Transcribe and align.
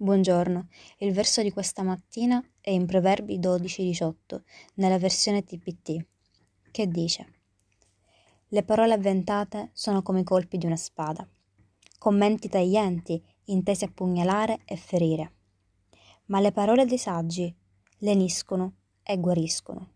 Buongiorno, 0.00 0.68
il 0.98 1.12
verso 1.12 1.42
di 1.42 1.50
questa 1.50 1.82
mattina 1.82 2.40
è 2.60 2.70
in 2.70 2.86
Proverbi 2.86 3.40
12-18, 3.40 4.42
nella 4.74 4.96
versione 4.96 5.42
TPT, 5.42 6.06
che 6.70 6.86
dice 6.86 7.40
Le 8.46 8.62
parole 8.62 8.92
avventate 8.92 9.70
sono 9.72 10.02
come 10.02 10.20
i 10.20 10.22
colpi 10.22 10.56
di 10.56 10.66
una 10.66 10.76
spada, 10.76 11.28
commenti 11.98 12.48
taglienti 12.48 13.20
intesi 13.46 13.82
a 13.82 13.90
pugnalare 13.92 14.60
e 14.66 14.76
ferire, 14.76 15.32
ma 16.26 16.38
le 16.38 16.52
parole 16.52 16.86
dei 16.86 16.96
saggi 16.96 17.52
leniscono 17.98 18.74
e 19.02 19.18
guariscono. 19.18 19.94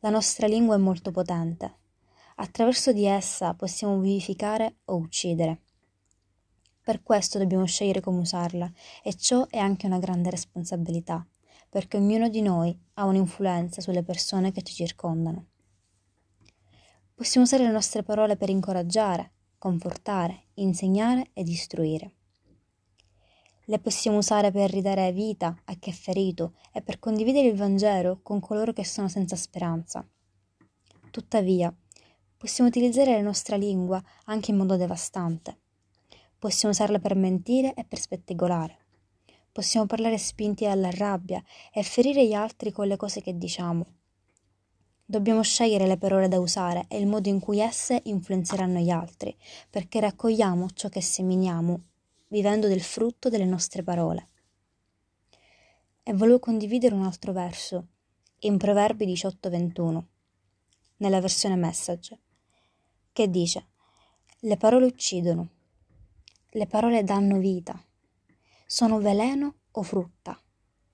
La 0.00 0.10
nostra 0.10 0.46
lingua 0.46 0.74
è 0.74 0.78
molto 0.78 1.10
potente, 1.10 1.78
attraverso 2.34 2.92
di 2.92 3.06
essa 3.06 3.54
possiamo 3.54 3.98
vivificare 3.98 4.80
o 4.84 4.96
uccidere 4.96 5.62
per 6.82 7.02
questo 7.02 7.38
dobbiamo 7.38 7.66
scegliere 7.66 8.00
come 8.00 8.20
usarla 8.20 8.70
e 9.02 9.14
ciò 9.14 9.46
è 9.48 9.58
anche 9.58 9.86
una 9.86 9.98
grande 9.98 10.30
responsabilità, 10.30 11.24
perché 11.68 11.98
ognuno 11.98 12.28
di 12.28 12.40
noi 12.40 12.76
ha 12.94 13.04
un'influenza 13.04 13.80
sulle 13.80 14.02
persone 14.02 14.50
che 14.50 14.62
ci 14.62 14.74
circondano. 14.74 15.46
Possiamo 17.14 17.44
usare 17.44 17.64
le 17.64 17.70
nostre 17.70 18.02
parole 18.02 18.36
per 18.36 18.48
incoraggiare, 18.48 19.32
confortare, 19.58 20.46
insegnare 20.54 21.30
ed 21.34 21.48
istruire. 21.48 22.14
Le 23.66 23.78
possiamo 23.78 24.16
usare 24.16 24.50
per 24.50 24.70
ridare 24.70 25.12
vita 25.12 25.54
a 25.64 25.74
chi 25.74 25.90
è 25.90 25.92
ferito 25.92 26.54
e 26.72 26.80
per 26.80 26.98
condividere 26.98 27.46
il 27.46 27.56
Vangelo 27.56 28.20
con 28.22 28.40
coloro 28.40 28.72
che 28.72 28.86
sono 28.86 29.08
senza 29.08 29.36
speranza. 29.36 30.04
Tuttavia, 31.10 31.72
possiamo 32.36 32.70
utilizzare 32.70 33.12
la 33.12 33.20
nostra 33.20 33.56
lingua 33.56 34.02
anche 34.24 34.50
in 34.50 34.56
modo 34.56 34.76
devastante 34.76 35.58
Possiamo 36.40 36.72
usarla 36.72 36.98
per 36.98 37.14
mentire 37.16 37.74
e 37.74 37.84
per 37.84 37.98
spettegolare. 38.00 38.78
Possiamo 39.52 39.84
parlare 39.84 40.16
spinti 40.16 40.64
dalla 40.64 40.88
rabbia 40.90 41.44
e 41.70 41.82
ferire 41.82 42.26
gli 42.26 42.32
altri 42.32 42.72
con 42.72 42.86
le 42.86 42.96
cose 42.96 43.20
che 43.20 43.36
diciamo. 43.36 43.84
Dobbiamo 45.04 45.42
scegliere 45.42 45.86
le 45.86 45.98
parole 45.98 46.28
da 46.28 46.40
usare 46.40 46.86
e 46.88 46.98
il 46.98 47.06
modo 47.06 47.28
in 47.28 47.40
cui 47.40 47.60
esse 47.60 48.00
influenzeranno 48.04 48.78
gli 48.78 48.88
altri, 48.88 49.36
perché 49.68 50.00
raccogliamo 50.00 50.70
ciò 50.70 50.88
che 50.88 51.02
seminiamo, 51.02 51.82
vivendo 52.28 52.68
del 52.68 52.80
frutto 52.80 53.28
delle 53.28 53.44
nostre 53.44 53.82
parole. 53.82 54.28
E 56.02 56.14
volevo 56.14 56.38
condividere 56.38 56.94
un 56.94 57.04
altro 57.04 57.32
verso, 57.32 57.86
in 58.38 58.56
Proverbi 58.56 59.04
18:21, 59.04 60.04
nella 60.96 61.20
versione 61.20 61.56
message, 61.56 62.18
che 63.12 63.28
dice: 63.28 63.66
Le 64.38 64.56
parole 64.56 64.86
uccidono, 64.86 65.58
le 66.52 66.66
parole 66.66 67.04
danno 67.04 67.38
vita. 67.38 67.80
Sono 68.66 68.98
veleno 68.98 69.54
o 69.72 69.82
frutta? 69.82 70.40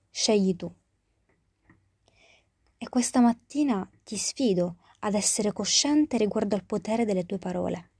Scegli 0.09 0.55
tu. 0.55 0.71
E 2.77 2.89
questa 2.89 3.19
mattina 3.19 3.89
ti 4.03 4.17
sfido 4.17 4.77
ad 4.99 5.15
essere 5.15 5.51
cosciente 5.53 6.17
riguardo 6.17 6.55
al 6.55 6.63
potere 6.63 7.05
delle 7.05 7.25
tue 7.25 7.39
parole. 7.39 7.91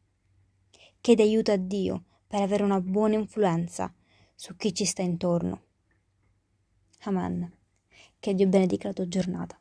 Chiedi 1.01 1.23
aiuto 1.23 1.51
a 1.51 1.57
Dio 1.57 2.03
per 2.27 2.41
avere 2.41 2.63
una 2.63 2.79
buona 2.79 3.15
influenza 3.15 3.91
su 4.35 4.55
chi 4.55 4.73
ci 4.73 4.85
sta 4.85 5.01
intorno. 5.01 5.63
Amen. 7.01 7.51
Che 8.19 8.33
Dio 8.35 8.47
benedica 8.47 8.89
la 8.89 8.93
tua 8.93 9.07
giornata. 9.07 9.59